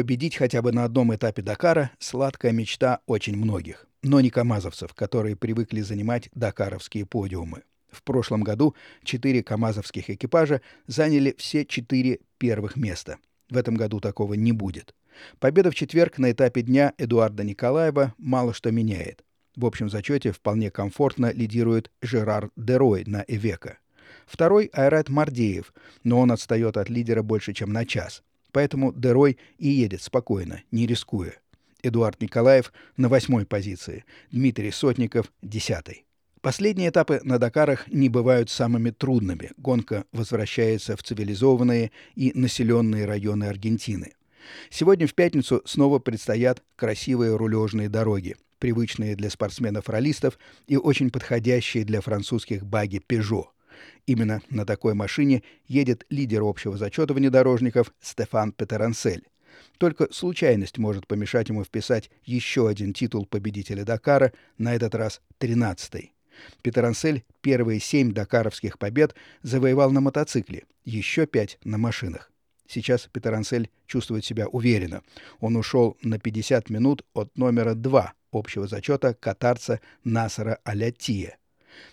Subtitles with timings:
[0.00, 5.36] Победить хотя бы на одном этапе Дакара– сладкая мечта очень многих, но не камазовцев, которые
[5.36, 7.64] привыкли занимать дакаровские подиумы.
[7.90, 8.74] В прошлом году
[9.04, 13.18] четыре камазовских экипажа заняли все четыре первых места.
[13.50, 14.94] В этом году такого не будет.
[15.38, 19.22] Победа в четверг на этапе дня Эдуарда Николаева мало что меняет.
[19.54, 23.76] В общем зачете вполне комфортно лидирует Жерар Дерой на Эвека.
[24.24, 25.74] Второй— Айрат Мардеев,
[26.04, 28.22] но он отстает от лидера больше, чем на час.
[28.52, 31.34] Поэтому Дерой и едет спокойно, не рискуя.
[31.82, 36.04] Эдуард Николаев на восьмой позиции, Дмитрий Сотников— десятый.
[36.42, 39.50] Последние этапы на Дакарах не бывают самыми трудными.
[39.58, 44.12] Гонка возвращается в цивилизованные и населенные районы Аргентины.
[44.70, 52.00] Сегодня в пятницу снова предстоят красивые рулежные дороги, привычные для спортсменов-ролистов и очень подходящие для
[52.00, 53.48] французских баги Peugeot.
[54.06, 59.28] Именно на такой машине едет лидер общего зачета внедорожников Стефан Петерансель.
[59.78, 66.12] Только случайность может помешать ему вписать еще один титул победителя Дакара, на этот раз 13-й.
[66.62, 72.30] Петерансель первые семь дакаровских побед завоевал на мотоцикле, еще пять на машинах.
[72.66, 75.02] Сейчас Петерансель чувствует себя уверенно.
[75.40, 81.36] Он ушел на 50 минут от номера 2 общего зачета катарца Насара Алятия.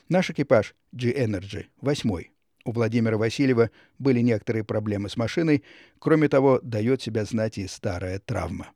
[0.10, 2.32] Наш экипаж G-Energy, восьмой.
[2.66, 5.64] У Владимира Васильева были некоторые проблемы с машиной.
[6.00, 8.72] Кроме того, дает себя знать и старая травма.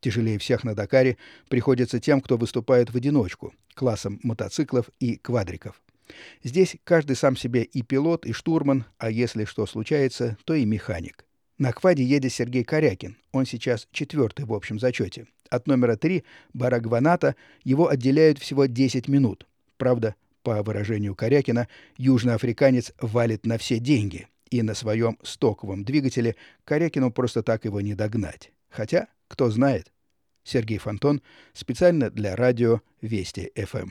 [0.00, 1.16] Тяжелее всех на Дакаре
[1.48, 5.80] приходится тем, кто выступает в одиночку, классом мотоциклов и квадриков.
[6.42, 11.24] Здесь каждый сам себе и пилот, и штурман, а если что случается, то и механик.
[11.58, 13.16] На кваде едет Сергей Корякин.
[13.32, 15.26] Он сейчас четвертый в общем зачете.
[15.50, 19.46] От номера три Барагваната его отделяют всего 10 минут.
[19.76, 27.10] Правда, по выражению Корякина, южноафриканец валит на все деньги, и на своем стоковом двигателе Корякину
[27.10, 28.52] просто так его не догнать.
[28.68, 29.92] Хотя, кто знает.
[30.42, 33.90] Сергей Фонтон специально для радио Вести ФМ.